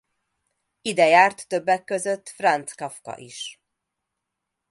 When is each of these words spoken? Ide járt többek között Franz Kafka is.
Ide 0.81 1.05
járt 1.07 1.47
többek 1.47 1.83
között 1.83 2.29
Franz 2.29 2.71
Kafka 2.73 3.17
is. 3.17 3.61